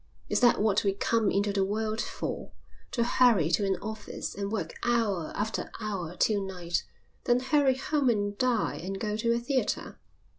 [0.29, 2.53] Is that what we come into the world for,
[2.89, 6.83] to hurry to an office, and work hour after hour till night,
[7.25, 9.99] then hurry home and dine and go to a theatre?